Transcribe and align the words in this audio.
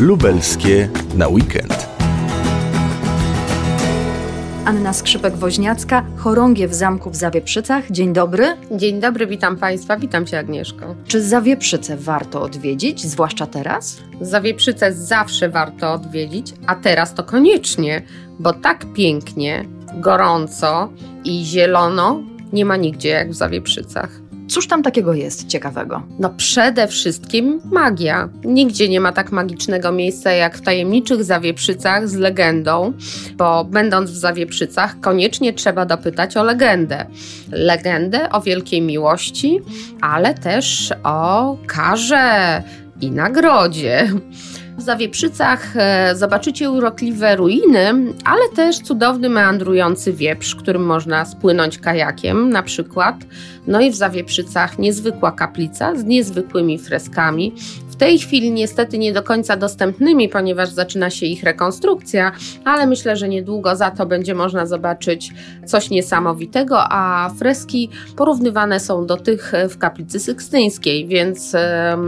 lubelskie 0.00 0.88
na 1.14 1.28
weekend. 1.28 1.88
Anna 4.64 4.92
Skrzypek-Woźniacka, 4.92 6.02
chorągiew 6.16 6.74
zamku 6.74 7.10
w 7.10 7.16
Zawieprzycach. 7.16 7.90
Dzień 7.90 8.12
dobry. 8.12 8.56
Dzień 8.70 9.00
dobry, 9.00 9.26
witam 9.26 9.56
Państwa, 9.56 9.96
witam 9.96 10.26
Cię 10.26 10.38
Agnieszko. 10.38 10.94
Czy 11.06 11.22
Zawieprzyce 11.22 11.96
warto 11.96 12.42
odwiedzić, 12.42 13.06
zwłaszcza 13.06 13.46
teraz? 13.46 14.00
Zawieprzyce 14.20 14.92
zawsze 14.92 15.48
warto 15.48 15.92
odwiedzić, 15.92 16.54
a 16.66 16.74
teraz 16.74 17.14
to 17.14 17.24
koniecznie, 17.24 18.02
bo 18.38 18.52
tak 18.52 18.86
pięknie, 18.92 19.64
gorąco 19.94 20.92
i 21.24 21.44
zielono 21.44 22.22
nie 22.52 22.64
ma 22.64 22.76
nigdzie 22.76 23.08
jak 23.08 23.30
w 23.30 23.34
Zawieprzycach. 23.34 24.27
Cóż 24.48 24.66
tam 24.66 24.82
takiego 24.82 25.14
jest 25.14 25.46
ciekawego? 25.46 26.02
No 26.18 26.30
przede 26.30 26.88
wszystkim 26.88 27.60
magia. 27.64 28.28
Nigdzie 28.44 28.88
nie 28.88 29.00
ma 29.00 29.12
tak 29.12 29.32
magicznego 29.32 29.92
miejsca 29.92 30.32
jak 30.32 30.58
w 30.58 30.62
tajemniczych 30.62 31.24
Zawieprzycach 31.24 32.08
z 32.08 32.14
legendą, 32.14 32.92
bo 33.36 33.64
będąc 33.64 34.10
w 34.10 34.16
Zawieprzycach 34.16 35.00
koniecznie 35.00 35.52
trzeba 35.52 35.86
dopytać 35.86 36.36
o 36.36 36.42
legendę. 36.42 37.06
Legendę 37.52 38.30
o 38.30 38.40
wielkiej 38.40 38.82
miłości, 38.82 39.60
ale 40.00 40.34
też 40.34 40.92
o 41.04 41.56
karze 41.66 42.62
i 43.00 43.10
nagrodzie. 43.10 44.12
W 44.78 44.82
Zawieprzycach 44.82 45.76
e, 45.76 46.16
zobaczycie 46.16 46.70
urokliwe 46.70 47.36
ruiny, 47.36 47.94
ale 48.24 48.48
też 48.56 48.78
cudowny 48.78 49.28
meandrujący 49.28 50.12
wieprz, 50.12 50.54
którym 50.54 50.86
można 50.86 51.24
spłynąć 51.24 51.78
kajakiem 51.78 52.50
na 52.50 52.62
przykład. 52.62 53.16
No 53.66 53.80
i 53.80 53.90
w 53.90 53.94
Zawieprzycach 53.94 54.78
niezwykła 54.78 55.32
kaplica 55.32 55.96
z 55.96 56.04
niezwykłymi 56.04 56.78
freskami, 56.78 57.52
tej 57.98 58.18
chwili 58.18 58.50
niestety 58.50 58.98
nie 58.98 59.12
do 59.12 59.22
końca 59.22 59.56
dostępnymi, 59.56 60.28
ponieważ 60.28 60.68
zaczyna 60.68 61.10
się 61.10 61.26
ich 61.26 61.42
rekonstrukcja, 61.42 62.32
ale 62.64 62.86
myślę, 62.86 63.16
że 63.16 63.28
niedługo 63.28 63.76
za 63.76 63.90
to 63.90 64.06
będzie 64.06 64.34
można 64.34 64.66
zobaczyć 64.66 65.32
coś 65.66 65.90
niesamowitego, 65.90 66.78
a 66.90 67.30
freski 67.38 67.90
porównywane 68.16 68.80
są 68.80 69.06
do 69.06 69.16
tych 69.16 69.52
w 69.70 69.78
kaplicy 69.78 70.20
sykstyńskiej, 70.20 71.06
więc 71.06 71.56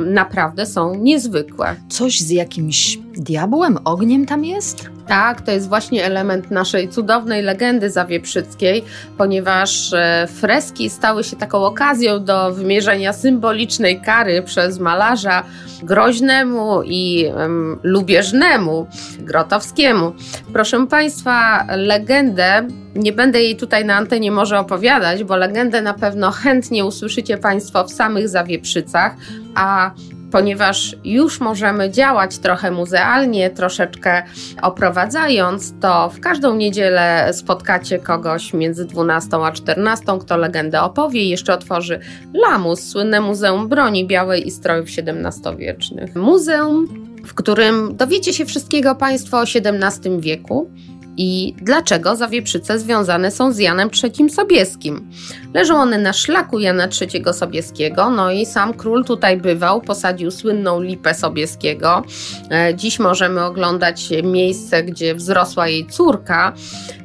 naprawdę 0.07 0.67
są 0.67 0.95
niezwykłe. 0.95 1.77
Coś 1.89 2.21
z 2.21 2.31
jakimś 2.61 2.99
diabłem, 3.17 3.79
ogniem 3.85 4.27
tam 4.27 4.45
jest? 4.45 4.91
Tak, 5.07 5.41
to 5.41 5.53
jest 5.53 5.69
właśnie 5.69 6.05
element 6.05 6.51
naszej 6.51 6.89
cudownej 6.89 7.43
legendy 7.43 7.91
zawieprzyckiej, 7.91 8.85
ponieważ 9.19 9.93
e, 9.93 10.29
freski 10.31 10.91
stały 10.91 11.25
się 11.25 11.37
taką 11.37 11.65
okazją 11.65 12.25
do 12.25 12.53
wymierzenia 12.55 13.13
symbolicznej 13.13 14.01
kary 14.01 14.43
przez 14.43 14.79
malarza 14.79 15.45
groźnemu 15.83 16.83
i 16.83 17.27
um, 17.37 17.79
lubieżnemu, 17.83 18.87
grotowskiemu. 19.19 20.13
Proszę 20.53 20.87
Państwa, 20.87 21.67
legendę 21.77 22.67
nie 22.95 23.13
będę 23.13 23.43
jej 23.43 23.57
tutaj 23.57 23.85
na 23.85 23.97
antenie 23.97 24.33
może 24.33 24.59
opowiadać, 24.59 25.25
bo 25.25 25.37
legendę 25.37 25.83
na 25.83 25.95
pewno 25.95 26.31
chętnie 26.31 26.85
usłyszycie 26.85 27.39
Państwo 27.39 27.85
w 27.85 27.93
samych 27.93 28.29
Zawieprzycach, 28.29 29.17
a 29.55 29.91
ponieważ 30.31 30.97
już 31.05 31.41
możemy 31.41 31.91
działać 31.91 32.39
trochę 32.39 32.71
muzealnie, 32.71 33.51
troszeczkę 33.51 34.23
oprowadzając, 34.63 35.75
to 35.81 36.11
w 36.11 36.21
każdą 36.21 36.57
niedzielę 36.57 37.31
spotkacie 37.33 37.99
kogoś 37.99 38.55
między 38.55 38.85
12 38.85 39.37
a 39.37 39.53
14, 39.53 40.05
kto 40.21 40.37
legendę 40.37 40.83
opowie 40.83 41.23
i 41.23 41.29
jeszcze 41.29 41.55
otworzy 41.55 42.01
Lamus, 42.35 42.81
słynne 42.81 43.21
Muzeum 43.21 43.69
Broni 43.69 44.07
Białej 44.07 44.47
i 44.47 44.51
Strojów 44.51 44.89
XVII-wiecznych. 44.89 46.17
Muzeum, 46.17 46.87
w 47.27 47.35
którym 47.35 47.97
dowiecie 47.97 48.33
się 48.33 48.47
wszystkiego 48.47 48.95
Państwo 48.95 49.39
o 49.39 49.43
XVII 49.43 50.21
wieku, 50.21 50.71
i 51.17 51.55
dlaczego 51.63 52.17
zawieprzyce 52.17 52.79
związane 52.79 53.31
są 53.31 53.53
z 53.53 53.59
Janem 53.59 53.91
III 54.03 54.31
Sobieskim. 54.31 55.11
Leżą 55.55 55.77
one 55.77 55.99
na 55.99 56.13
szlaku 56.13 56.59
Jana 56.59 56.89
III 57.01 57.25
Sobieskiego, 57.33 58.11
no 58.11 58.31
i 58.31 58.47
sam 58.47 58.75
król 58.75 59.05
tutaj 59.05 59.37
bywał, 59.37 59.81
posadził 59.81 60.31
słynną 60.31 60.81
lipę 60.81 61.15
Sobieskiego. 61.15 62.03
E, 62.51 62.75
dziś 62.75 62.99
możemy 62.99 63.45
oglądać 63.45 64.09
miejsce, 64.23 64.83
gdzie 64.83 65.15
wzrosła 65.15 65.69
jej 65.69 65.87
córka, 65.87 66.53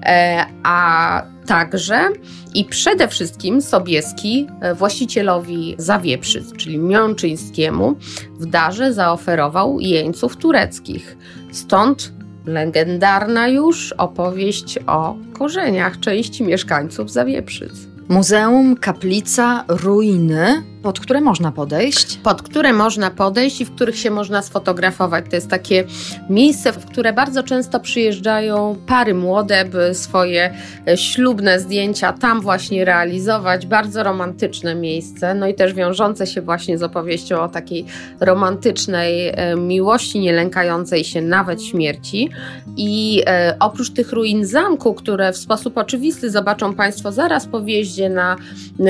e, 0.03 0.45
a 0.63 1.21
także 1.45 2.09
i 2.53 2.65
przede 2.65 3.07
wszystkim 3.07 3.61
Sobieski 3.61 4.47
e, 4.61 4.75
właścicielowi 4.75 5.75
Zawieprzyc, 5.77 6.53
czyli 6.57 6.77
Miączyńskiemu, 6.77 7.95
w 8.39 8.45
darze 8.45 8.93
zaoferował 8.93 9.79
jeńców 9.79 10.37
tureckich. 10.37 11.17
Stąd 11.51 12.13
legendarna 12.45 13.47
już 13.47 13.93
opowieść 13.93 14.79
o 14.87 15.15
korzeniach 15.33 15.99
części 15.99 16.43
mieszkańców 16.43 17.11
Zawieprzyc. 17.11 17.73
Muzeum, 18.07 18.75
kaplica, 18.75 19.65
ruiny 19.67 20.63
pod 20.85 20.99
które 20.99 21.21
można 21.21 21.51
podejść? 21.51 22.17
Pod 22.17 22.41
które 22.41 22.73
można 22.73 23.11
podejść 23.11 23.61
i 23.61 23.65
w 23.65 23.75
których 23.75 23.97
się 23.97 24.11
można 24.11 24.41
sfotografować. 24.41 25.25
To 25.29 25.35
jest 25.35 25.49
takie 25.49 25.83
miejsce, 26.29 26.71
w 26.71 26.85
które 26.85 27.13
bardzo 27.13 27.43
często 27.43 27.79
przyjeżdżają 27.79 28.75
pary 28.87 29.13
młode, 29.13 29.65
by 29.65 29.93
swoje 29.93 30.53
e, 30.87 30.97
ślubne 30.97 31.59
zdjęcia 31.59 32.13
tam 32.13 32.41
właśnie 32.41 32.85
realizować. 32.85 33.65
Bardzo 33.65 34.03
romantyczne 34.03 34.75
miejsce, 34.75 35.35
no 35.35 35.47
i 35.47 35.53
też 35.53 35.73
wiążące 35.73 36.27
się 36.27 36.41
właśnie 36.41 36.77
z 36.77 36.83
opowieścią 36.83 37.41
o 37.41 37.47
takiej 37.47 37.85
romantycznej 38.19 39.27
e, 39.27 39.55
miłości, 39.55 40.19
nie 40.19 40.33
lękającej 40.33 41.03
się 41.03 41.21
nawet 41.21 41.63
śmierci. 41.63 42.29
I 42.77 43.23
e, 43.27 43.55
oprócz 43.59 43.89
tych 43.89 44.11
ruin 44.11 44.45
zamku, 44.45 44.93
które 44.93 45.33
w 45.33 45.37
sposób 45.37 45.77
oczywisty 45.77 46.29
zobaczą 46.29 46.73
Państwo 46.73 47.11
zaraz 47.11 47.47
po 47.47 47.61
wjeździe 47.61 48.09
na 48.09 48.35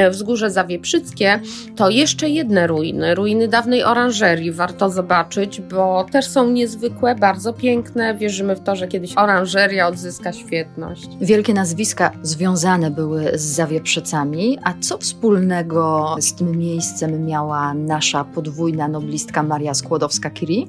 wzgórze 0.09 0.51
Zawieprzyckie, 0.51 1.39
to 1.75 1.84
to 1.85 1.89
jeszcze 1.89 2.29
jedne 2.29 2.67
ruiny, 2.67 3.15
ruiny 3.15 3.47
dawnej 3.47 3.83
oranżerii 3.83 4.51
warto 4.51 4.89
zobaczyć, 4.89 5.61
bo 5.61 6.05
też 6.11 6.27
są 6.27 6.49
niezwykłe, 6.49 7.15
bardzo 7.15 7.53
piękne. 7.53 8.15
Wierzymy 8.15 8.55
w 8.55 8.59
to, 8.59 8.75
że 8.75 8.87
kiedyś 8.87 9.17
oranżeria 9.17 9.87
odzyska 9.87 10.33
świetność. 10.33 11.09
Wielkie 11.21 11.53
nazwiska 11.53 12.11
związane 12.21 12.91
były 12.91 13.31
z 13.33 13.41
zawieprzycami, 13.41 14.59
a 14.63 14.73
co 14.81 14.97
wspólnego 14.97 16.15
z 16.19 16.35
tym 16.35 16.57
miejscem 16.57 17.25
miała 17.25 17.73
nasza 17.73 18.23
podwójna 18.23 18.87
noblistka 18.87 19.43
Maria 19.43 19.71
Skłodowska-Curie? 19.71 20.67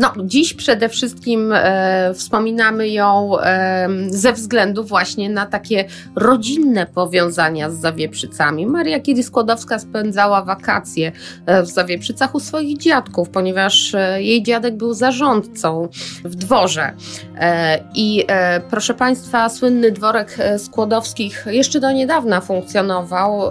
No, 0.00 0.12
dziś 0.24 0.54
przede 0.54 0.88
wszystkim 0.88 1.52
e, 1.52 2.14
wspominamy 2.14 2.88
ją 2.88 3.40
e, 3.40 3.88
ze 4.08 4.32
względu 4.32 4.84
właśnie 4.84 5.30
na 5.30 5.46
takie 5.46 5.84
rodzinne 6.16 6.86
powiązania 6.86 7.70
z 7.70 7.74
Zawieprzycami. 7.74 8.66
Maria 8.66 9.00
Curie-Skłodowska 9.00 9.78
spędzała 9.78 10.42
wakacje 10.42 11.12
e, 11.46 11.62
w 11.62 11.66
Zawieprzycach 11.66 12.34
u 12.34 12.40
swoich 12.40 12.78
dziadków, 12.78 13.28
ponieważ 13.28 13.94
e, 13.94 14.22
jej 14.22 14.42
dziadek 14.42 14.76
był 14.76 14.94
zarządcą 14.94 15.88
w 16.24 16.34
dworze. 16.34 16.92
E, 17.38 17.80
I 17.94 18.24
e, 18.28 18.60
proszę 18.60 18.94
Państwa, 18.94 19.48
słynny 19.48 19.92
dworek 19.92 20.36
Skłodowskich 20.58 21.46
jeszcze 21.50 21.80
do 21.80 21.92
niedawna 21.92 22.40
funkcjonował 22.40 23.50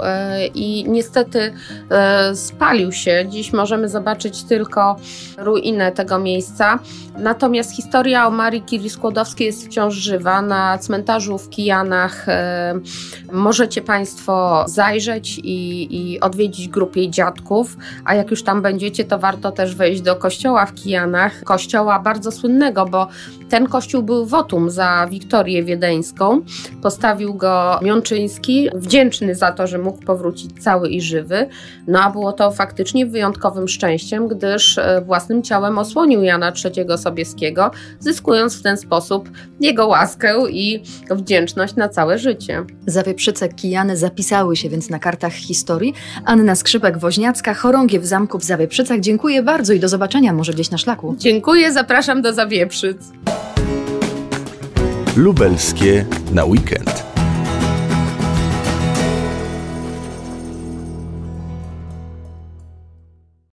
i 0.55 0.85
niestety 0.87 1.53
spalił 2.33 2.91
się. 2.91 3.25
Dziś 3.29 3.53
możemy 3.53 3.89
zobaczyć 3.89 4.43
tylko 4.43 4.95
ruinę 5.37 5.91
tego 5.91 6.19
miejsca 6.19 6.38
miejsca. 6.39 6.79
Natomiast 7.17 7.75
historia 7.75 8.27
o 8.27 8.31
Marii 8.31 8.63
Curie 8.65 8.89
Skłodowskiej 8.89 9.47
jest 9.47 9.65
wciąż 9.65 9.95
żywa. 9.95 10.41
Na 10.41 10.77
cmentarzu 10.77 11.37
w 11.37 11.49
Kijanach 11.49 12.29
e, 12.29 12.79
możecie 13.31 13.81
Państwo 13.81 14.65
zajrzeć 14.67 15.39
i, 15.43 15.87
i 15.91 16.19
odwiedzić 16.19 16.67
grupę 16.67 16.99
jej 16.99 17.09
dziadków, 17.09 17.77
a 18.05 18.15
jak 18.15 18.31
już 18.31 18.43
tam 18.43 18.61
będziecie, 18.61 19.05
to 19.05 19.19
warto 19.19 19.51
też 19.51 19.75
wejść 19.75 20.01
do 20.01 20.15
kościoła 20.15 20.65
w 20.65 20.73
Kijanach. 20.73 21.43
Kościoła 21.43 21.99
bardzo 21.99 22.31
słynnego, 22.31 22.85
bo 22.85 23.07
ten 23.49 23.67
kościół 23.67 24.03
był 24.03 24.25
wotum 24.25 24.69
za 24.69 25.07
Wiktorię 25.09 25.63
Wiedeńską. 25.63 26.41
Postawił 26.81 27.33
go 27.33 27.79
Miączyński, 27.81 28.69
wdzięczny 28.75 29.35
za 29.35 29.51
to, 29.51 29.67
że 29.67 29.77
mógł 29.77 30.05
powrócić 30.05 30.63
cały 30.63 30.89
i 30.89 31.01
żywy. 31.01 31.47
No 31.87 31.99
a 31.99 32.09
było 32.09 32.33
to 32.33 32.51
faktycznie 32.51 33.05
wyjątkowym 33.05 33.67
szczęściem, 33.67 34.27
gdyż 34.27 34.77
e, 34.77 35.01
własnym 35.05 35.43
ciałem 35.43 35.77
osłonił 35.77 36.18
Jana 36.21 36.53
III 36.65 36.97
Sobieskiego, 36.97 37.71
zyskując 37.99 38.59
w 38.59 38.61
ten 38.61 38.77
sposób 38.77 39.29
jego 39.59 39.87
łaskę 39.87 40.49
i 40.49 40.83
wdzięczność 41.11 41.75
na 41.75 41.89
całe 41.89 42.17
życie. 42.17 42.65
Zawieprzyce 42.87 43.49
Kijany 43.49 43.97
zapisały 43.97 44.55
się 44.55 44.69
więc 44.69 44.89
na 44.89 44.99
kartach 44.99 45.33
historii. 45.33 45.93
Anna 46.25 46.53
Skrzypek-Woźniacka, 46.53 47.55
chorągiew 47.55 48.05
zamku 48.05 48.39
w 48.39 48.43
Zawieprzycach. 48.43 48.99
Dziękuję 48.99 49.43
bardzo 49.43 49.73
i 49.73 49.79
do 49.79 49.89
zobaczenia 49.89 50.33
może 50.33 50.53
gdzieś 50.53 50.71
na 50.71 50.77
szlaku. 50.77 51.15
Dziękuję, 51.17 51.73
zapraszam 51.73 52.21
do 52.21 52.33
Zawieprzyc. 52.33 52.97
Lubelskie 55.15 56.05
na 56.31 56.45
weekend. 56.45 57.08